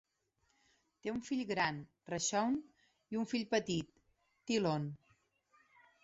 Té 1.01 1.09
un 1.15 1.19
fill 1.25 1.41
gran, 1.49 1.75
Rashaun, 2.13 2.55
i 3.15 3.19
un 3.23 3.27
fill 3.33 3.43
petit, 3.51 3.91
Tylon. 4.53 4.89